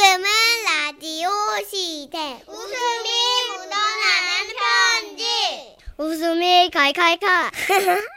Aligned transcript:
지금은 0.00 0.24
라디오 0.64 1.28
시대. 1.68 2.42
웃음이 2.48 3.10
묻어나는 3.50 4.56
편지. 4.56 5.76
웃음이 5.98 6.70
칼칼칼. 6.70 7.50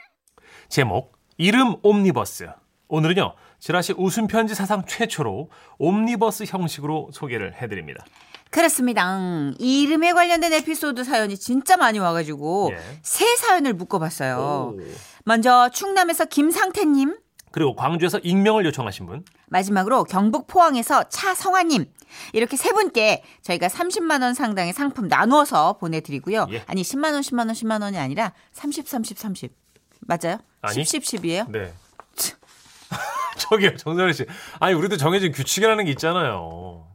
제목 0.70 1.12
이름 1.36 1.76
옴니버스. 1.84 2.48
오늘은요 2.88 3.36
지라시 3.60 3.96
웃음 3.98 4.28
편지 4.28 4.56
사상 4.56 4.86
최초로 4.86 5.50
옴니버스 5.78 6.46
형식으로 6.48 7.10
소개를 7.12 7.62
해드립니다. 7.62 8.06
그렇습니다. 8.50 9.18
음, 9.18 9.54
이 9.60 9.82
이름에 9.82 10.14
관련된 10.14 10.54
에피소드 10.54 11.04
사연이 11.04 11.38
진짜 11.38 11.76
많이 11.76 12.00
와가지고 12.00 12.72
예. 12.72 12.80
세 13.02 13.26
사연을 13.36 13.74
묶어봤어요. 13.74 14.76
오. 14.78 14.80
먼저 15.26 15.68
충남에서 15.68 16.26
김상태님, 16.26 17.18
그리고 17.54 17.76
광주에서 17.76 18.18
익명을 18.18 18.66
요청하신 18.66 19.06
분. 19.06 19.24
마지막으로 19.46 20.06
경북 20.06 20.48
포항에서 20.48 21.08
차성화님 21.08 21.86
이렇게 22.34 22.58
세 22.58 22.74
분께 22.74 23.24
저희가 23.44 23.68
30만 23.68 24.24
원 24.24 24.34
상당의 24.34 24.74
상품 24.74 25.08
나누어서 25.08 25.74
보내드리고요. 25.74 26.48
예. 26.52 26.64
아니 26.66 26.82
10만 26.82 27.14
원, 27.14 27.22
10만 27.22 27.38
원, 27.46 27.50
10만 27.50 27.84
원이 27.84 28.00
아니라 28.00 28.34
30, 28.54 28.88
30, 28.88 29.20
30 29.20 29.56
맞아요? 30.02 30.40
아니. 30.62 30.84
10, 30.84 31.04
10, 31.04 31.22
10이에요? 31.22 31.52
네. 31.52 31.72
저기요 33.38 33.78
정선혜 33.78 34.14
씨. 34.14 34.26
아니 34.60 34.74
우리도 34.74 34.98
정해진 34.98 35.32
규칙이라는 35.32 35.86
게 35.86 35.92
있잖아요. 35.92 36.88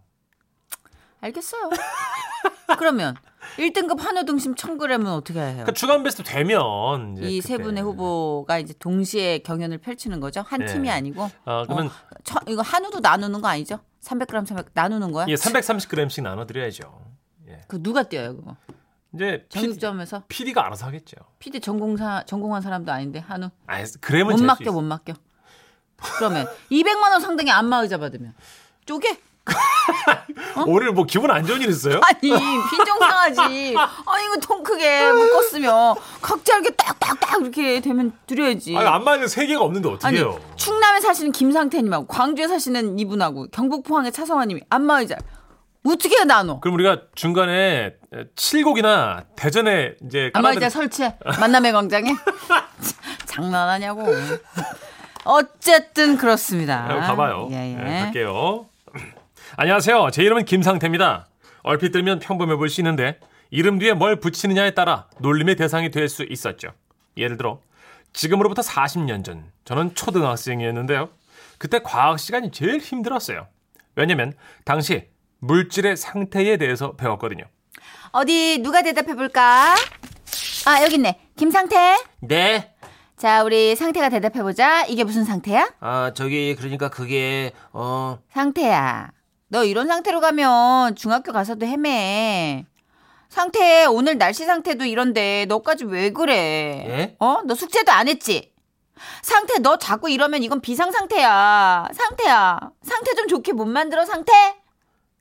알겠어요. 1.21 1.71
그러면 2.79 3.15
1등급 3.57 3.99
한우 3.99 4.25
등심 4.25 4.55
1000g은 4.55 5.07
어떻게 5.07 5.41
해요? 5.41 5.51
그러니까 5.53 5.73
주간 5.73 6.03
베스트 6.03 6.23
되면 6.23 7.17
이 7.19 7.41
세. 7.41 7.59
분의 7.59 7.83
후보가 7.83 8.59
이제 8.59 8.75
동시에 8.79 9.39
경연을 9.41 9.79
펼치는 9.79 10.21
거죠. 10.21 10.43
한 10.47 10.61
네. 10.61 10.67
팀이 10.67 10.91
아니고. 10.91 11.29
아, 11.45 11.65
그러면 11.65 11.87
어, 11.87 11.91
저, 12.25 12.39
이거 12.47 12.63
한우도 12.63 13.01
나누는 13.01 13.41
거 13.41 13.49
아니죠? 13.49 13.81
300g, 14.03 14.47
300 14.47 14.67
나누는 14.75 15.13
거야? 15.13 15.27
예, 15.29 15.35
330g씩 15.35 16.23
나눠 16.23 16.47
드려야죠. 16.47 17.01
예. 17.49 17.61
그 17.67 17.83
누가 17.83 18.03
뛰어요, 18.05 18.37
그거? 18.37 18.57
이제 19.15 19.47
정육점에서 19.49 20.25
PD가 20.29 20.67
알아서 20.67 20.87
하겠죠. 20.87 21.17
PD 21.39 21.61
전공사 21.61 22.23
전공한 22.27 22.61
사람도 22.61 22.93
아닌데 22.93 23.19
한우 23.21 23.49
아, 23.67 23.83
그램은 24.01 24.37
못 24.37 24.45
맡겨. 24.45 24.71
못 24.71 24.83
맡겨. 24.83 25.15
그러면 26.19 26.47
200만 26.71 27.11
원 27.11 27.21
상당의 27.21 27.53
안마 27.53 27.79
의자 27.79 27.99
받으면 27.99 28.35
쪼개? 28.85 29.19
오늘 30.69 30.93
뭐 30.93 31.05
기분 31.05 31.31
안 31.31 31.45
좋은 31.47 31.61
일 31.61 31.69
있어요? 31.71 32.01
아니 32.03 32.21
빈정 32.21 32.99
상하지. 32.99 33.75
아 33.77 34.21
이거 34.21 34.37
통 34.41 34.63
크게 34.63 35.11
묶었으면 35.13 35.95
각자 36.21 36.55
이렇게 36.57 36.71
딱딱딱 36.77 37.41
이렇게 37.43 37.81
되면 37.81 38.13
드려야지. 38.27 38.77
아니, 38.77 38.87
안 38.89 39.05
맞는 39.05 39.29
세 39.29 39.47
개가 39.47 39.63
없는데 39.63 39.89
어떻게 39.89 40.07
아니 40.07 40.19
해요? 40.19 40.39
충남에 40.57 41.01
사시는 41.01 41.33
김상태님하고 41.33 42.07
광주에 42.07 42.47
사시는 42.49 42.99
이분하고 42.99 43.49
경북 43.51 43.85
포항의 43.85 44.13
차성화님이 44.13 44.61
안마 44.71 45.01
의자 45.01 45.17
어떻게 45.87 46.23
나눠? 46.25 46.61
그럼 46.61 46.75
우리가 46.75 47.03
중간에 47.15 47.95
칠곡이나 48.37 49.25
대전에 49.37 49.95
이제 50.05 50.31
안마의자 50.35 50.69
깔아드릴- 50.69 50.71
설치해 50.71 51.17
만남의 51.41 51.73
광장에 51.73 52.11
장난하냐고. 53.27 54.05
어쨌든 55.25 56.17
그렇습니다. 56.17 56.87
아, 56.89 57.01
가봐요. 57.07 57.49
예, 57.53 57.73
예. 57.73 57.77
네, 57.83 58.01
갈게요. 58.05 58.67
안녕하세요. 59.57 60.11
제 60.13 60.23
이름은 60.23 60.45
김상태입니다. 60.45 61.27
얼핏 61.63 61.91
들면 61.93 62.21
평범해 62.21 62.57
보일 62.57 62.69
수 62.71 62.81
있는데 62.81 63.19
이름 63.51 63.79
뒤에 63.79 63.95
뭘 63.95 64.17
붙이느냐에 64.21 64.73
따라 64.73 65.07
놀림의 65.21 65.57
대상이 65.57 65.91
될 65.91 66.09
수 66.09 66.25
있었죠. 66.25 66.69
예를 67.17 67.37
들어 67.37 67.61
지금으로부터 68.13 68.63
40년 68.63 69.25
전 69.25 69.45
저는 69.65 69.95
초등학생이었는데요. 69.95 71.11
그때 71.59 71.81
과학 71.83 72.19
시간이 72.19 72.53
제일 72.53 72.79
힘들었어요. 72.79 73.47
왜냐면 73.97 74.33
당시 74.65 75.09
물질의 75.41 75.97
상태에 75.97 76.57
대해서 76.57 76.93
배웠거든요. 76.97 77.45
어디 78.13 78.59
누가 78.63 78.83
대답해 78.83 79.15
볼까? 79.15 79.75
아 80.67 80.83
여기 80.83 80.95
있네. 80.97 81.19
김상태. 81.37 81.97
네. 82.21 82.75
자 83.17 83.43
우리 83.43 83.75
상태가 83.75 84.09
대답해 84.09 84.43
보자. 84.43 84.85
이게 84.87 85.03
무슨 85.05 85.25
상태야? 85.25 85.73
아, 85.81 86.13
저기 86.15 86.55
그러니까 86.55 86.89
그게 86.89 87.53
어 87.73 88.19
상태야. 88.33 89.11
너 89.49 89.65
이런 89.65 89.87
상태로 89.87 90.21
가면 90.21 90.95
중학교 90.97 91.33
가서도 91.33 91.65
헤매. 91.67 92.67
상태 93.29 93.85
오늘 93.87 94.19
날씨 94.19 94.45
상태도 94.45 94.85
이런데 94.85 95.47
너까지 95.49 95.85
왜 95.85 96.11
그래? 96.11 96.35
예? 96.89 97.17
어? 97.19 97.39
너 97.45 97.55
숙제도 97.55 97.93
안 97.93 98.09
했지? 98.09 98.53
상태 99.23 99.59
너 99.59 99.77
자꾸 99.79 100.11
이러면 100.11 100.43
이건 100.43 100.61
비상 100.61 100.91
상태야. 100.91 101.89
상태야. 101.93 102.59
상태 102.83 103.15
좀 103.15 103.29
좋게 103.29 103.53
못 103.53 103.65
만들어 103.67 104.05
상태? 104.05 104.33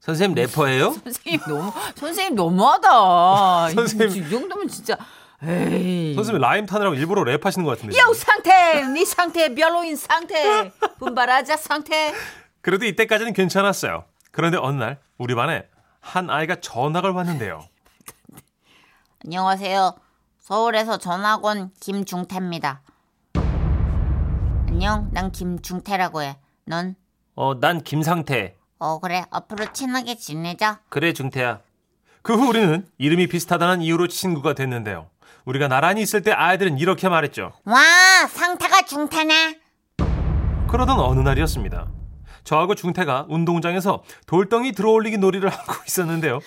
선생님 0.02 0.36
래퍼예요? 0.36 0.94
선생님 1.04 1.40
너무 1.48 1.72
선생님 1.96 2.36
너무하다. 2.36 3.70
선생님. 3.76 4.24
이 4.26 4.30
정도면 4.30 4.68
진짜 4.68 4.98
에이. 5.44 6.16
선생님 6.16 6.42
라임 6.42 6.66
타느라고 6.66 6.96
일부러 6.96 7.24
랩하시는 7.24 7.64
것 7.66 7.78
같은데. 7.78 7.98
요 7.98 8.14
상태, 8.14 8.82
네 8.88 9.06
상태 9.06 9.54
별로인 9.54 9.96
상태, 9.96 10.72
분발하자 11.00 11.58
상태. 11.58 12.14
그래도 12.62 12.86
이때까지는 12.86 13.34
괜찮았어요. 13.34 14.06
그런데 14.38 14.59
어느 14.62 14.78
날 14.78 15.00
우리 15.18 15.34
반에 15.34 15.68
한 16.00 16.30
아이가 16.30 16.58
전학을 16.62 17.09
왔는데요. 17.09 17.66
안녕하세요. 19.25 19.96
서울에서 20.38 21.00
전학 21.00 21.44
온 21.44 21.72
김중태입니다. 21.80 22.81
안녕, 24.68 25.09
난 25.12 25.31
김중태라고 25.31 26.22
해. 26.22 26.38
넌? 26.68 26.94
어, 27.34 27.59
난 27.59 27.81
김상태. 27.81 28.56
어, 28.78 29.00
그래. 29.00 29.25
앞으로 29.31 29.74
친하게 29.74 30.14
지내자. 30.18 30.81
그래, 30.90 31.14
중태야. 31.14 31.62
그 32.22 32.36
후 32.36 32.48
우리는 32.48 32.88
이름이 33.00 33.25
비슷하다는 33.30 33.81
이유로 33.81 34.08
친구가 34.08 34.54
됐는데요. 34.54 35.09
우리가 35.46 35.68
나란히 35.68 36.04
있을 36.04 36.22
때 36.22 36.31
아이들은 36.31 36.78
이렇게 36.78 37.09
말했죠. 37.09 37.54
와, 37.66 37.81
상태가 38.30 38.84
중태네. 38.84 39.59
그러던 40.68 41.00
어느 41.00 41.22
날이었습니다. 41.22 41.88
저하고 42.47 42.75
중태가 42.75 43.25
운동장에서 43.28 44.03
돌덩이 44.25 44.72
들어올리기 44.72 45.18
놀이를 45.18 45.50
하고 45.52 45.74
있었는데요. 45.85 46.40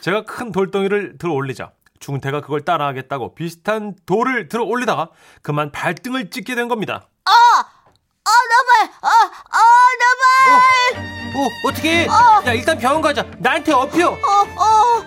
제가 0.00 0.24
큰 0.24 0.50
돌덩이를 0.50 1.18
들어올리자 1.18 1.72
중태가 2.00 2.40
그걸 2.40 2.62
따라하겠다고 2.62 3.34
비슷한 3.34 3.94
돌을 4.06 4.48
들어올리다가 4.48 5.10
그만 5.42 5.70
발등을 5.70 6.30
찍게 6.30 6.54
된 6.54 6.68
겁니다. 6.68 7.06
어, 7.26 7.30
너발! 8.24 8.94
어, 9.02 9.08
어, 9.58 9.60
너발! 10.96 11.04
어, 11.36 11.68
어떻게? 11.68 12.06
야, 12.06 12.52
일단 12.54 12.78
병원 12.78 13.02
가자. 13.02 13.24
나한테 13.38 13.72
업혀. 13.72 14.08
어, 14.08 14.14
어. 14.14 15.04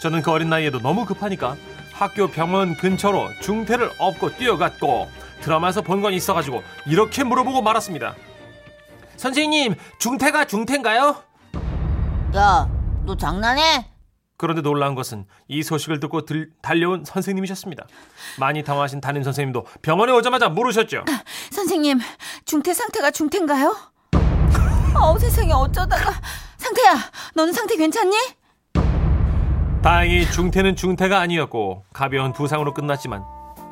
저는 0.00 0.22
그 0.22 0.30
어린 0.30 0.48
나이에도 0.48 0.78
너무 0.78 1.04
급하니까 1.04 1.56
학교 1.92 2.28
병원 2.28 2.76
근처로 2.76 3.28
중태를 3.40 3.90
업고 3.98 4.30
뛰어갔고 4.36 5.10
드라마에서 5.40 5.82
본 5.82 6.00
건 6.02 6.12
있어가지고 6.12 6.62
이렇게 6.86 7.24
물어보고 7.24 7.62
말았습니다. 7.62 8.14
선생님, 9.18 9.74
중태가 9.98 10.46
중태인가요? 10.46 11.16
야, 12.36 12.68
너 13.04 13.16
장난해? 13.16 13.90
그런데 14.36 14.62
놀라운 14.62 14.94
것은 14.94 15.26
이 15.48 15.64
소식을 15.64 15.98
듣고 15.98 16.24
들- 16.24 16.50
달려온 16.62 17.04
선생님이셨습니다. 17.04 17.86
많이 18.38 18.62
당황하신 18.62 19.00
담임 19.00 19.24
선생님도 19.24 19.66
병원에 19.82 20.12
오자마자 20.12 20.48
물으셨죠. 20.48 21.04
선생님, 21.50 21.98
중태 22.44 22.72
상태가 22.72 23.10
중태인가요? 23.10 23.76
어우, 24.94 25.18
세상에 25.18 25.52
어쩌다가. 25.52 26.12
상태야, 26.56 26.94
너는 27.34 27.52
상태 27.52 27.76
괜찮니? 27.76 28.16
다행히 29.82 30.30
중태는 30.30 30.76
중태가 30.76 31.18
아니었고 31.18 31.84
가벼운 31.92 32.32
부상으로 32.32 32.74
끝났지만 32.74 33.24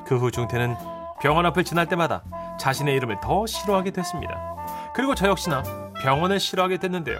그 0.06 0.16
후 0.18 0.30
중태는 0.30 0.76
병원 1.20 1.46
앞을 1.46 1.64
지날 1.64 1.86
때마다 1.88 2.22
자신의 2.60 2.94
이름을 2.96 3.18
더 3.22 3.46
싫어하게 3.46 3.90
됐습니다. 3.92 4.55
그리고 4.96 5.14
저 5.14 5.28
역시나 5.28 5.62
병원을 6.00 6.40
싫어하게 6.40 6.78
됐는데요. 6.78 7.18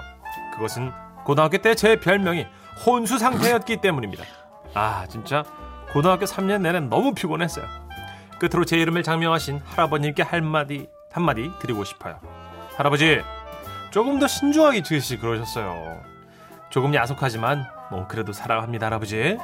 그것은 0.55 0.91
고등학교 1.25 1.59
때 1.59 1.75
제 1.75 2.01
별명이 2.01 2.47
혼수 2.87 3.19
상태였기 3.19 3.77
때문입니다. 3.83 4.25
아 4.75 5.05
진짜 5.09 5.45
고등학교 5.93 6.25
3년 6.25 6.63
내내 6.63 6.81
너무 6.81 7.13
피곤했어요. 7.13 7.67
끝으로 8.39 8.65
제 8.65 8.79
이름을 8.79 9.03
장명하신 9.03 9.61
할아버님께 9.65 10.23
한마디 10.23 10.89
한마디 11.13 11.51
드리고 11.61 11.85
싶어요. 11.85 12.19
할아버지 12.77 13.23
조금 13.91 14.19
더 14.19 14.27
신중하게 14.27 14.83
지으시 14.83 15.19
그러셨어요. 15.19 16.01
조금 16.71 16.95
야속하지만 16.95 17.67
뭐 17.91 18.07
그래도 18.09 18.33
사랑합니다 18.33 18.87
할아버지. 18.87 19.37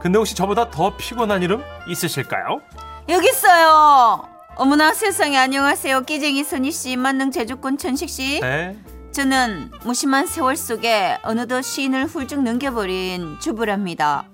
근데 0.00 0.18
혹시 0.18 0.34
저보다 0.36 0.70
더 0.70 0.96
피곤한 0.96 1.42
이름 1.42 1.62
있으실까요? 1.88 2.60
여기 3.08 3.28
있어요. 3.28 4.28
어머나 4.56 4.92
세상에 4.94 5.36
안녕하세요. 5.38 6.02
끼쟁이 6.02 6.44
선희 6.44 6.70
씨, 6.72 6.96
만능 6.96 7.30
제주꾼 7.30 7.78
천식 7.78 8.08
씨. 8.08 8.40
네. 8.40 8.78
저는 9.12 9.70
무심한 9.84 10.26
세월 10.26 10.56
속에 10.56 11.18
어느덧 11.22 11.62
시인을 11.62 12.06
훌쩍 12.06 12.42
넘겨버린 12.42 13.38
주부랍니다. 13.40 14.28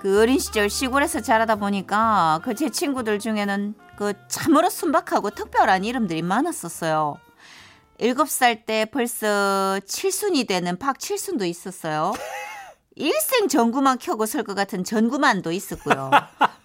그 0.00 0.20
어린 0.22 0.38
시절 0.38 0.70
시골에서 0.70 1.20
자라다 1.20 1.56
보니까 1.56 2.40
그 2.44 2.54
제 2.54 2.70
친구들 2.70 3.18
중에는 3.18 3.74
그 3.96 4.14
참으로 4.28 4.70
순박하고 4.70 5.30
특별한 5.30 5.84
이름들이 5.84 6.22
많았었어요. 6.22 7.16
7살 8.00 8.64
때 8.64 8.84
벌써 8.84 9.80
칠순이 9.86 10.44
되는 10.44 10.78
박칠순도 10.78 11.44
있었어요. 11.44 12.12
일생 12.94 13.48
전구만 13.48 13.98
켜고 13.98 14.26
설 14.26 14.42
것 14.44 14.54
같은 14.54 14.82
전구만도 14.84 15.52
있었고요. 15.52 16.10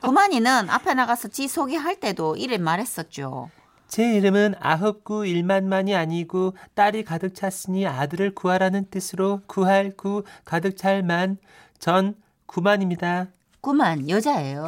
구만이는 0.04 0.70
앞에 0.70 0.94
나가서 0.94 1.30
지 1.30 1.48
소개할 1.48 1.96
때도 2.00 2.36
이래 2.36 2.58
말했었죠. 2.58 3.50
제 3.88 4.16
이름은 4.16 4.56
아홉구 4.60 5.26
일만만이 5.26 5.96
아니고 5.96 6.56
딸이 6.74 7.06
가득 7.06 7.34
찼으니 7.34 7.88
아들을 7.88 8.36
구하라는 8.36 8.88
뜻으로 8.90 9.42
구할 9.48 9.96
구 9.96 10.24
가득 10.44 10.76
찰만 10.76 11.38
전 11.80 12.16
구만입니다. 12.48 13.28
구만 13.62 14.10
여자예요. 14.10 14.68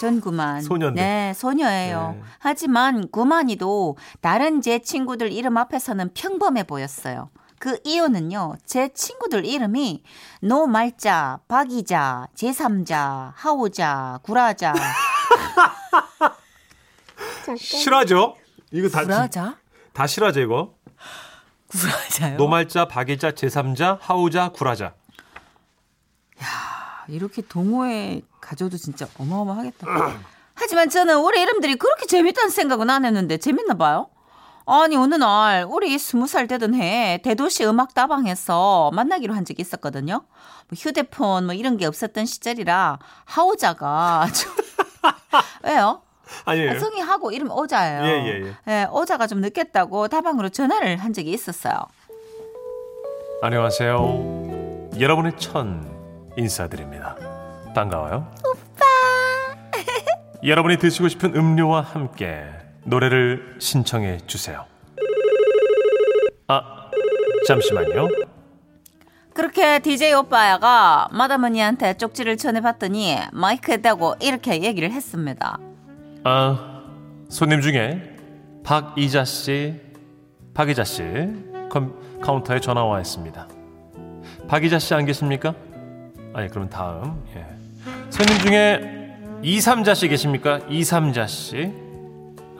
전 0.00 0.20
구만. 0.20 0.60
소녀인데. 0.62 1.00
네, 1.00 1.32
소녀예요. 1.34 2.16
네. 2.16 2.22
하지만 2.40 3.08
구만이도 3.08 3.96
다른 4.20 4.60
제 4.60 4.80
친구들 4.80 5.30
이름 5.30 5.58
앞에서는 5.58 6.10
평범해 6.12 6.64
보였어요. 6.64 7.30
그 7.62 7.78
이유는요. 7.84 8.56
제 8.66 8.88
친구들 8.92 9.44
이름이 9.46 10.02
노말자, 10.40 11.38
박이자, 11.46 12.26
제3자, 12.34 13.30
하오자, 13.36 14.18
구라자, 14.24 14.74
실화죠? 17.56 18.36
이거 18.72 18.88
다, 18.88 19.02
구라자? 19.02 19.58
다 19.92 20.08
실화죠 20.08 20.40
이거? 20.40 20.74
구라자요? 21.68 22.36
노말자, 22.36 22.88
박이자, 22.88 23.30
제3자, 23.30 23.98
하우자, 24.00 24.48
구라자. 24.48 24.94
이렇게 27.06 27.42
동호회 27.42 28.22
가져도 28.40 28.76
진짜 28.76 29.06
어마어마하겠다. 29.18 29.86
하지만 30.54 30.90
저는 30.90 31.16
우리 31.20 31.40
이름들이 31.40 31.76
그렇게 31.76 32.06
재밌다는 32.06 32.50
생각은 32.50 32.90
안 32.90 33.04
했는데 33.04 33.36
재밌나 33.36 33.74
봐요. 33.74 34.08
아니 34.66 34.96
어느 34.96 35.14
날 35.16 35.66
우리 35.68 35.98
스무 35.98 36.26
살 36.26 36.46
되던 36.46 36.74
해에 36.74 37.18
대도시 37.18 37.64
음악 37.64 37.94
다방에서 37.94 38.90
만나기로 38.92 39.34
한 39.34 39.44
적이 39.44 39.62
있었거든요. 39.62 40.14
뭐 40.68 40.76
휴대폰 40.76 41.46
뭐 41.46 41.54
이런 41.54 41.76
게 41.76 41.86
없었던 41.86 42.26
시절이라 42.26 42.98
하오자가 43.24 44.26
좀 44.32 44.52
왜요? 45.64 46.02
아니에요. 46.44 46.78
성이 46.78 47.00
하고 47.00 47.30
이름 47.30 47.50
오자예요. 47.50 48.02
예, 48.04 48.26
예, 48.26 48.54
예, 48.68 48.86
오자가 48.90 49.26
좀 49.26 49.40
늦겠다고 49.40 50.08
다방으로 50.08 50.48
전화를 50.48 50.96
한 50.96 51.12
적이 51.12 51.32
있었어요. 51.32 51.74
안녕하세요. 53.42 54.90
여러분의 54.98 55.36
천 55.36 55.90
인사드립니다. 56.36 57.16
반가워요. 57.74 58.30
오빠. 58.46 58.84
여러분이 60.46 60.78
드시고 60.78 61.08
싶은 61.08 61.34
음료와 61.36 61.80
함께 61.82 62.44
노래를 62.84 63.56
신청해 63.58 64.18
주세요. 64.26 64.64
아, 66.48 66.90
잠시만요. 67.46 68.08
그렇게 69.34 69.78
DJ 69.78 70.12
오빠야가 70.14 71.08
마다머니한테 71.10 71.94
쪽지를 71.94 72.36
전해봤더니 72.36 73.16
마이크에 73.32 73.78
대고 73.78 74.16
이렇게 74.20 74.62
얘기를 74.62 74.90
했습니다. 74.90 75.58
아, 76.24 76.82
손님 77.30 77.60
중에 77.62 78.16
박이자 78.64 79.24
씨, 79.24 79.80
박이자 80.54 80.84
씨 80.84 81.02
컴, 81.70 81.94
카운터에 82.20 82.60
전화 82.60 82.84
와 82.84 83.00
있습니다. 83.00 83.48
박이자 84.48 84.78
씨 84.78 84.92
안 84.94 85.06
계십니까? 85.06 85.54
아니 86.34 86.48
그럼 86.48 86.68
다음 86.68 87.24
예. 87.34 87.46
손님 88.10 88.38
중에 88.38 89.16
이삼자 89.42 89.94
씨 89.94 90.08
계십니까? 90.08 90.60
이삼자 90.68 91.26
씨 91.26 91.72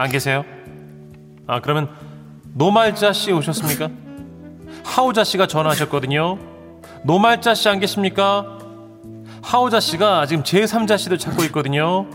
안 0.02 0.10
계세요? 0.10 0.44
아 1.46 1.60
그러면 1.60 1.88
노말자 2.54 3.12
씨 3.12 3.30
오셨습니까? 3.32 3.88
하우자 4.84 5.22
씨가 5.22 5.46
전화하셨거든요. 5.46 6.38
노말자 7.04 7.54
씨 7.54 7.68
안 7.68 7.78
계십니까? 7.78 8.58
하우자 9.42 9.78
씨가 9.80 10.26
지금 10.26 10.42
제3자 10.42 10.98
씨도 10.98 11.18
찾고 11.18 11.44
있거든요. 11.44 12.06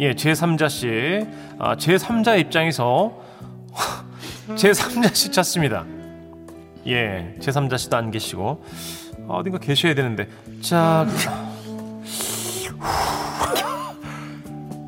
예, 0.00 0.12
제3자 0.14 0.68
씨. 0.68 1.26
아, 1.58 1.74
제3자 1.76 2.38
입장에서 2.38 3.12
제3자 4.48 5.14
씨 5.14 5.30
찾습니다. 5.32 5.84
예, 6.86 7.34
제3자 7.40 7.78
씨도 7.78 7.96
안 7.96 8.10
계시고 8.10 8.62
아, 9.28 9.34
어딘가 9.34 9.56
계셔야 9.58 9.94
되는데. 9.94 10.28
자, 10.60 11.06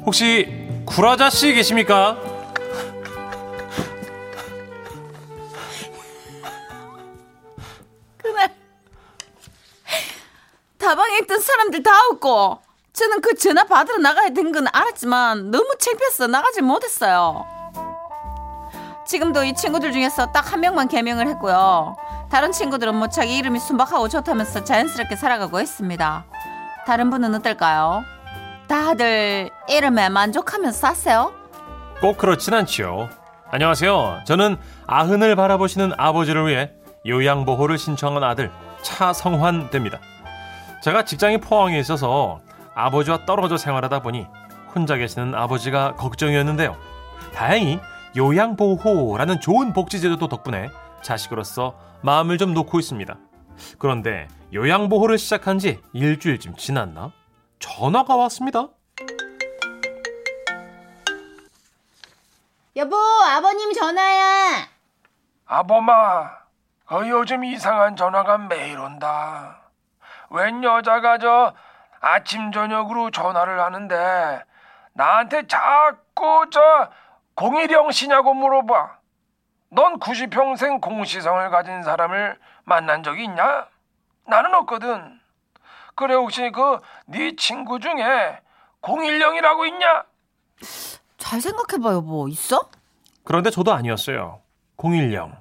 혹시 0.05 0.69
구라자 0.85 1.31
씨 1.31 1.55
계십니까? 1.55 2.34
다방에 11.25 11.27
있던 11.27 11.41
사람들 11.41 11.83
다 11.83 11.91
웃고 12.13 12.59
저는 12.93 13.21
그 13.21 13.35
전화 13.35 13.65
받으러 13.65 13.99
나가야 13.99 14.31
된 14.31 14.53
건 14.53 14.67
알았지만 14.73 15.51
너무 15.51 15.75
창피해서 15.79 16.27
나가질 16.29 16.63
못했어요. 16.63 17.45
지금도 19.07 19.45
이 19.45 19.55
친구들 19.55 19.93
중에서 19.93 20.27
딱 20.33 20.53
한 20.53 20.61
명만 20.61 20.87
개명을 20.89 21.27
했고요. 21.29 21.97
다른 22.31 22.53
친구들은 22.53 22.95
뭐 22.95 23.09
자기 23.09 23.37
이름이 23.39 23.59
순박하고 23.59 24.09
좋다면서 24.09 24.65
자연스럽게 24.65 25.17
살아가고 25.17 25.61
있습니다. 25.61 26.25
다른 26.87 27.11
분은 27.11 27.35
어떨까요? 27.37 28.05
다들 28.69 29.51
이름에 29.69 30.09
만족하면서 30.09 30.79
사세요? 30.79 31.33
꼭 32.01 32.17
그렇진 32.19 32.55
않지요. 32.55 33.09
안녕하세요. 33.51 34.23
저는 34.27 34.57
아흔을 34.87 35.37
바라보시는 35.37 35.93
아버지를 35.97 36.47
위해 36.49 36.71
요양보호를 37.07 37.79
신청한 37.79 38.23
아들 38.25 38.51
차성환 38.83 39.71
됩니다. 39.71 39.99
제가 40.85 41.07
직장이 41.07 41.39
포항에 41.39 41.79
있어서 41.79 42.43
아버지와 42.75 43.25
떨어져 43.25 43.57
생활하다 43.57 44.03
보니 44.03 44.27
혼자 44.75 44.97
계시는 44.97 45.35
아버지가 45.35 45.95
걱정이었는데요. 45.95 46.77
다행히 47.33 47.81
요양보호라는 48.15 49.41
좋은 49.41 49.73
복지제도 49.73 50.29
덕분에 50.29 50.69
자식으로서 51.01 51.75
마음을 52.03 52.37
좀 52.37 52.53
놓고 52.53 52.79
있습니다. 52.81 53.17
그런데 53.79 54.29
요양보호를 54.53 55.17
시작한 55.17 55.59
지 55.59 55.81
일주일쯤 55.95 56.57
지났나? 56.57 57.13
전화가 57.61 58.17
왔습니다. 58.17 58.69
여보, 62.77 62.95
아버님 62.95 63.73
전화야. 63.73 64.69
아범아, 65.47 66.31
그 66.85 67.09
요즘 67.09 67.43
이상한 67.43 67.97
전화가 67.97 68.37
매일 68.37 68.79
온다. 68.79 69.64
웬 70.31 70.63
여자가 70.65 71.19
저 71.19 71.55
아침 72.01 72.53
저녁으로 72.53 73.11
전화를 73.11 73.61
하는데 73.61 74.43
나한테 74.93 75.47
자꾸 75.47 76.47
저 76.51 76.61
공일영 77.35 77.91
씨냐고 77.91 78.35
물어봐. 78.35 78.99
넌 79.71 79.99
90평생 79.99 80.81
공씨 80.81 81.13
성을 81.13 81.51
가진 81.51 81.83
사람을 81.83 82.39
만난 82.65 83.03
적이 83.03 83.25
있냐? 83.25 83.67
나는 84.27 84.55
없거든. 84.55 85.21
그래 85.97 86.15
혹시 86.15 86.51
그 86.51 86.81
네 87.07 87.35
친구 87.37 87.79
중에 87.81 88.39
공일영이라고 88.81 89.67
있냐? 89.67 90.05
잘 91.19 91.41
생각해봐, 91.41 91.93
여보. 91.95 92.29
있어? 92.29 92.69
그런데 93.25 93.51
저도 93.51 93.73
아니었어요. 93.73 94.41
010. 94.77 95.33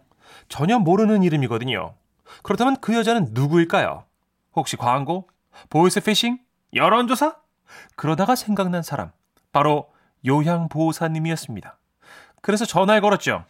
전혀 0.50 0.80
모르는 0.80 1.24
이름이거든요. 1.24 1.94
그렇다면 2.42 2.78
그 2.80 2.96
여자는 2.96 3.28
누구일까요? 3.32 4.06
혹시 4.56 4.78
광고? 4.78 5.30
보이스 5.70 6.00
피싱? 6.00 6.40
여론조사? 6.74 7.36
그러다가 7.96 8.36
생각난 8.36 8.84
사람. 8.84 9.12
바로 9.52 9.92
요양보호사님이었습니다. 10.26 11.78
그래서 12.42 12.66
전화를 12.66 13.02
걸었죠. 13.02 13.46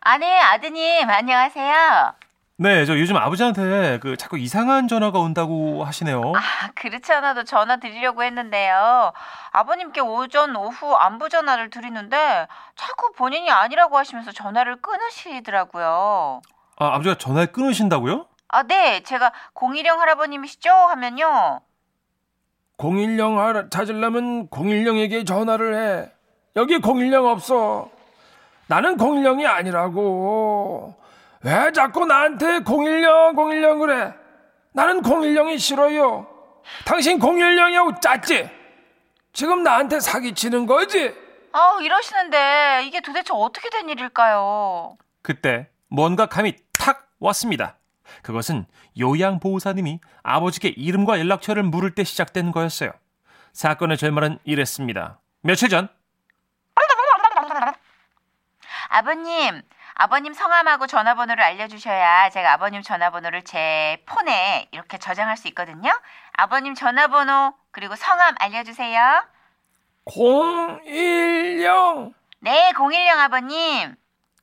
아니, 0.00 0.26
아드님, 0.26 1.08
안녕하세요. 1.08 2.14
네, 2.56 2.84
저 2.84 2.98
요즘 2.98 3.16
아버지한테 3.16 3.98
그 4.00 4.16
자꾸 4.16 4.38
이상한 4.38 4.86
전화가 4.86 5.18
온다고 5.18 5.84
하시네요. 5.84 6.32
아, 6.36 6.70
그렇지 6.74 7.12
않아도 7.12 7.44
전화 7.44 7.76
드리려고 7.76 8.22
했는데요. 8.22 9.12
아버님께 9.52 10.00
오전, 10.00 10.54
오후 10.54 10.94
안부 10.94 11.28
전화를 11.28 11.70
드리는데 11.70 12.46
자꾸 12.76 13.12
본인이 13.16 13.50
아니라고 13.50 13.96
하시면서 13.98 14.32
전화를 14.32 14.76
끊으시더라고요. 14.80 16.42
아, 16.76 16.86
아버지가 16.94 17.16
전화를 17.18 17.52
끊으신다고요? 17.52 18.26
아, 18.52 18.62
네. 18.64 19.02
제가 19.02 19.32
공일영 19.54 19.98
할아버님이시죠? 20.00 20.70
하면요. 20.70 21.60
010 22.76 23.38
알아- 23.38 23.70
찾으려면 23.70 24.48
010에게 24.50 25.26
전화를 25.26 25.74
해. 25.74 26.12
여기 26.56 26.78
010 26.80 27.24
없어. 27.26 27.88
나는 28.66 28.96
010이 28.98 29.46
아니라고. 29.46 30.94
왜 31.44 31.72
자꾸 31.72 32.04
나한테 32.04 32.60
010, 32.62 33.32
010 33.34 33.78
그래? 33.78 34.12
나는 34.72 35.02
010이 35.02 35.58
싫어요. 35.58 36.26
당신 36.84 37.18
010이하고 37.18 38.00
짰지? 38.02 38.50
지금 39.32 39.62
나한테 39.62 39.98
사기치는 39.98 40.66
거지? 40.66 41.14
아 41.52 41.78
이러시는데 41.80 42.82
이게 42.84 43.00
도대체 43.00 43.32
어떻게 43.32 43.70
된 43.70 43.88
일일까요? 43.88 44.96
그때 45.22 45.68
뭔가 45.88 46.26
감이 46.26 46.54
탁 46.78 47.08
왔습니다. 47.18 47.76
그것은 48.22 48.66
요양보호사님이 48.98 50.00
아버지께 50.22 50.68
이름과 50.68 51.18
연락처를 51.18 51.62
물을 51.62 51.94
때 51.94 52.04
시작된 52.04 52.52
거였어요. 52.52 52.92
사건의 53.52 53.96
결말은 53.96 54.38
이랬습니다. 54.44 55.18
며칠 55.42 55.68
전 55.68 55.88
아버님, 58.88 59.62
아버님 59.94 60.34
성함하고 60.34 60.86
전화번호를 60.86 61.42
알려주셔야 61.42 62.30
제가 62.30 62.52
아버님 62.52 62.82
전화번호를 62.82 63.42
제 63.42 63.98
폰에 64.06 64.68
이렇게 64.70 64.98
저장할 64.98 65.36
수 65.36 65.48
있거든요. 65.48 65.90
아버님 66.32 66.74
전화번호 66.74 67.54
그리고 67.70 67.96
성함 67.96 68.34
알려주세요. 68.38 69.24
010 70.06 72.12
네, 72.40 72.72
010 72.74 73.18
아버님. 73.18 73.94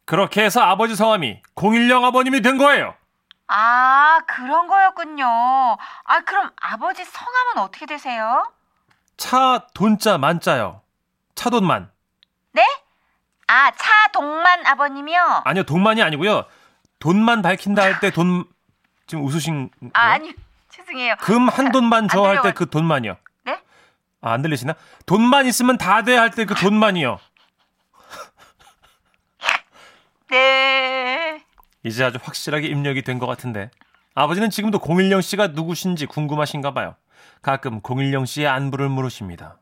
그렇게 0.06 0.44
해서 0.44 0.62
아버지 0.62 0.96
성함이 0.96 1.42
010 1.56 2.04
아버님이 2.04 2.42
된 2.42 2.58
거예요. 2.58 2.96
아, 3.52 4.20
그런 4.28 4.68
거였군요. 4.68 5.26
아, 5.26 6.20
그럼 6.26 6.52
아버지 6.62 7.04
성함은 7.04 7.58
어떻게 7.64 7.86
되세요? 7.88 8.48
차 9.18 9.66
돈자 9.74 10.18
만자요. 10.20 10.82
차돈만. 11.36 11.90
네? 12.54 12.64
아, 13.48 13.72
차동만 13.72 14.66
아버님이요? 14.68 15.42
아니요 15.46 15.64
돈만이 15.64 16.02
아니고요. 16.04 16.46
돈만 17.00 17.42
밝힌다 17.42 17.82
할 17.82 18.00
때 18.00 18.12
돈 18.12 18.46
지금 19.08 19.24
웃으신 19.26 19.72
아, 19.94 20.00
거예요? 20.02 20.14
아니, 20.14 20.36
죄송해요. 20.70 21.16
금 21.20 21.50
한 21.50 21.72
돈만 21.72 22.08
저 22.08 22.24
할 22.26 22.42
때. 22.44 22.52
그 22.54 22.70
돈만이요. 22.70 23.18
네? 23.46 23.60
아, 24.22 24.32
안 24.34 24.44
들리시나? 24.44 24.76
돈만 25.08 25.48
있으면 25.48 25.78
다 25.80 26.04
돼 26.04 26.16
할 26.16 26.30
때 26.32 26.46
그 26.46 26.54
돈만이요. 26.54 27.20
네. 30.30 30.89
이제 31.84 32.04
아주 32.04 32.18
확실하게 32.22 32.68
입력이 32.68 33.02
된 33.04 33.20
것 33.20 33.26
같은데 33.28 33.70
아버지는 34.16 34.50
지금도 34.50 34.80
010 34.80 35.22
씨가 35.22 35.48
누구신지 35.48 36.06
궁금하신가 36.06 36.74
봐요. 36.74 36.96
가끔 37.42 37.80
010 37.82 38.26
씨의 38.28 38.48
안부를 38.48 38.90
물으십니다. 38.90 39.58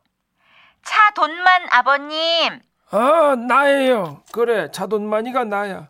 차돈만 0.84 1.66
아버님. 1.70 2.60
아 2.90 3.36
나예요 3.36 4.22
그래 4.32 4.70
차돈만이가 4.70 5.44
나야 5.44 5.88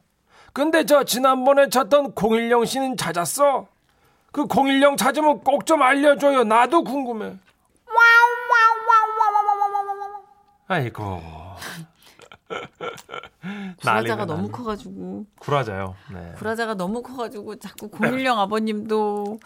근데 0.53 0.85
저 0.85 1.05
지난번에 1.05 1.69
찾던 1.69 2.15
010 2.17 2.67
씨는 2.67 2.97
찾았어? 2.97 3.69
그 4.33 4.47
010 4.49 4.97
찾으면 4.99 5.45
꼭 5.45 5.65
좀 5.65 5.81
알려줘요 5.83 6.43
나도 6.45 6.83
궁금해 6.83 7.37
아이고. 10.67 11.23
구라자가 13.81 14.25
너무. 14.25 14.51
커가지고. 14.51 15.27
구라자요. 15.39 15.95
네. 16.13 16.33
구라자가 16.37 16.75
너무 16.75 17.03
커가지고 17.03 17.57
자꾸 17.59 17.89
010 17.91 18.27
아버님도 18.27 19.39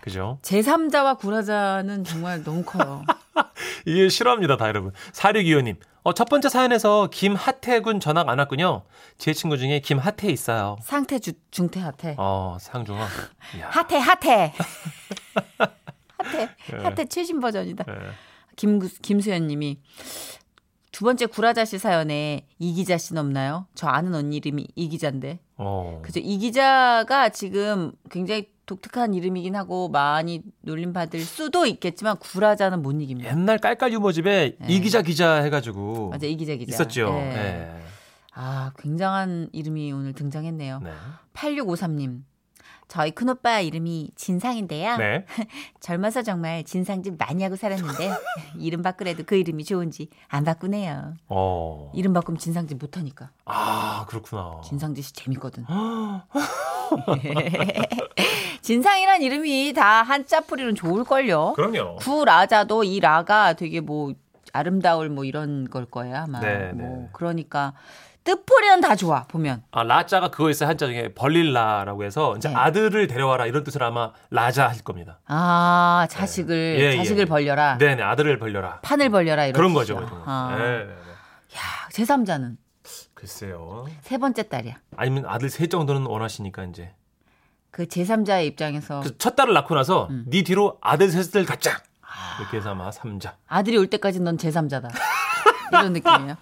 그죠? 0.00 0.38
제3자와 0.42 1.18
구라자는 1.18 2.04
정말 2.04 2.42
너무 2.42 2.64
커요. 2.64 3.04
이게 3.86 4.08
싫어합니다, 4.08 4.56
다 4.56 4.68
여러분. 4.68 4.92
4625님. 5.12 5.76
어, 6.02 6.14
첫 6.14 6.28
번째 6.28 6.48
사연에서 6.48 7.08
김하태 7.10 7.80
군 7.80 8.00
전화가 8.00 8.32
안 8.32 8.38
왔군요. 8.38 8.84
제 9.18 9.34
친구 9.34 9.58
중에 9.58 9.80
김하태 9.80 10.30
있어요. 10.30 10.78
상태 10.82 11.18
주, 11.18 11.32
중태 11.50 11.80
하태. 11.80 12.14
어. 12.18 12.56
이야. 13.56 13.68
하태 13.70 13.98
하태. 13.98 14.54
하태 16.18 16.48
하태 16.82 17.04
최신 17.06 17.40
버전이다. 17.40 17.84
네. 17.84 17.92
김 18.56 18.78
김수현 19.02 19.46
님이 19.46 19.78
두 21.00 21.06
번째 21.06 21.24
구라자 21.24 21.64
씨 21.64 21.78
사연에 21.78 22.46
이 22.58 22.74
기자 22.74 22.98
씨 22.98 23.16
없나요? 23.16 23.64
저 23.74 23.86
아는 23.86 24.14
언니 24.14 24.36
이름이 24.36 24.66
이 24.76 24.88
기자인데. 24.90 25.38
어. 25.56 26.02
그죠? 26.04 26.20
이 26.20 26.36
기자가 26.36 27.30
지금 27.30 27.92
굉장히 28.10 28.50
독특한 28.66 29.14
이름이긴 29.14 29.56
하고 29.56 29.88
많이 29.88 30.42
놀림 30.60 30.92
받을 30.92 31.20
수도 31.20 31.64
있겠지만 31.64 32.18
구라자는 32.18 32.82
못 32.82 33.00
이깁니다. 33.00 33.30
옛날 33.30 33.56
깔깔 33.56 33.94
유머집에 33.94 34.56
네. 34.60 34.66
이기자 34.68 35.00
기자 35.00 35.36
해가지고 35.36 36.10
맞아 36.10 36.26
이 36.26 36.36
기자 36.36 36.54
기자. 36.54 36.74
있었죠. 36.74 37.14
네. 37.14 37.32
네. 37.32 37.82
아 38.34 38.72
굉장한 38.78 39.48
이름이 39.52 39.92
오늘 39.92 40.12
등장했네요. 40.12 40.80
네. 40.84 40.90
8653님. 41.32 42.24
저희 42.90 43.12
큰오빠 43.12 43.60
이름이 43.60 44.10
진상인데요. 44.16 44.96
네. 44.96 45.24
젊어서 45.78 46.22
정말 46.22 46.64
진상짓 46.64 47.14
많이 47.16 47.44
하고 47.44 47.54
살았는데 47.54 48.10
이름 48.58 48.82
바꾸래도 48.82 49.22
그 49.24 49.36
이름이 49.36 49.64
좋은지 49.64 50.08
안 50.26 50.42
바꾸네요. 50.42 51.14
어. 51.28 51.92
이름 51.94 52.12
바꾸면 52.12 52.38
진상짓 52.38 52.78
못하니까. 52.78 53.30
아, 53.44 54.04
그렇구나. 54.08 54.60
진상짓이 54.64 55.12
재밌거든. 55.12 55.64
진상이란 58.60 59.22
이름이 59.22 59.72
다 59.72 60.02
한자풀이는 60.02 60.74
좋을걸요. 60.74 61.52
그럼요. 61.54 61.96
구라자도 61.96 62.82
이 62.82 62.98
라가 62.98 63.52
되게 63.52 63.80
뭐 63.80 64.14
아름다울 64.52 65.08
뭐 65.08 65.24
이런 65.24 65.68
걸 65.68 65.86
거예요 65.86 66.16
아마. 66.16 66.40
네, 66.40 66.72
뭐 66.72 66.98
네. 67.02 67.08
그러니까 67.12 67.72
뜻풀이는 68.24 68.80
다 68.80 68.96
좋아 68.96 69.24
보면. 69.24 69.62
아, 69.70 69.82
라자가 69.82 70.30
그거 70.30 70.50
있어요. 70.50 70.68
한자 70.68 70.86
중에 70.86 71.14
벌릴라라고 71.14 72.04
해서 72.04 72.36
이제 72.36 72.48
네. 72.48 72.54
아들을 72.54 73.06
데려와라 73.06 73.46
이런 73.46 73.64
뜻으로 73.64 73.86
아마 73.86 74.12
라자 74.30 74.68
할 74.68 74.78
겁니다. 74.80 75.20
아 75.26 76.06
자식을 76.10 76.76
예, 76.78 76.84
예, 76.92 76.96
자식을 76.96 77.22
예. 77.22 77.24
벌려라. 77.24 77.78
네네, 77.78 78.02
아들을 78.02 78.38
벌려라. 78.38 78.80
판을 78.82 79.10
벌려라 79.10 79.46
이런 79.46 79.54
그런 79.54 79.74
뜻이죠. 79.74 79.96
거죠. 79.96 80.22
아. 80.26 80.54
네, 80.58 80.64
네, 80.64 80.84
네. 80.84 80.92
야, 80.92 81.88
제3자는 81.92 82.56
글쎄요. 83.14 83.86
세 84.02 84.18
번째 84.18 84.42
딸이야. 84.48 84.76
아니면 84.96 85.24
아들 85.26 85.50
셋 85.50 85.70
정도는 85.70 86.06
원하시니까 86.06 86.64
이제 86.64 86.92
그 87.70 87.86
제3자의 87.86 88.46
입장에서 88.46 89.00
그래서 89.00 89.14
첫 89.18 89.36
딸을 89.36 89.54
낳고 89.54 89.74
나서 89.74 90.08
음. 90.10 90.24
네 90.28 90.42
뒤로 90.42 90.78
아들 90.80 91.08
셋을 91.10 91.46
갖자. 91.46 91.82
이렇게 92.40 92.66
아마 92.68 92.90
삼자. 92.90 93.36
아들이 93.46 93.76
올 93.76 93.86
때까지 93.86 94.20
넌 94.20 94.36
제3자다. 94.36 94.90
이런 95.72 95.92
느낌이에요. 95.92 96.36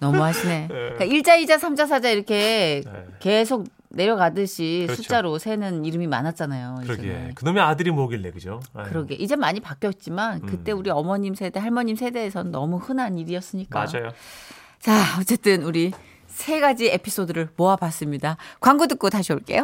너무 0.00 0.22
하시네. 0.22 0.68
그러니까 0.68 1.04
1자, 1.04 1.42
2자, 1.44 1.58
3자, 1.58 1.88
4자 1.88 2.12
이렇게 2.12 2.82
네. 2.84 3.04
계속 3.20 3.66
내려가듯이 3.90 4.84
그렇죠. 4.86 5.02
숫자로 5.02 5.38
세는 5.38 5.84
이름이 5.84 6.08
많았잖아요. 6.08 6.80
그러게. 6.82 7.30
그놈의 7.36 7.62
아들이 7.62 7.90
뭐길래 7.92 8.32
그죠? 8.32 8.60
아유, 8.74 8.86
그러게. 8.88 9.14
이제 9.14 9.36
많이 9.36 9.60
바뀌었지만 9.60 10.46
그때 10.46 10.72
음. 10.72 10.78
우리 10.78 10.90
어머님 10.90 11.34
세대, 11.34 11.60
할머님 11.60 11.94
세대에선 11.94 12.50
너무 12.50 12.78
흔한 12.78 13.18
일이었으니까. 13.18 13.86
맞아요. 13.86 14.10
자, 14.80 15.00
어쨌든 15.20 15.62
우리 15.62 15.92
세 16.26 16.58
가지 16.58 16.88
에피소드를 16.88 17.50
모아봤습니다. 17.56 18.36
광고 18.60 18.88
듣고 18.88 19.08
다시 19.10 19.32
올게요. 19.32 19.62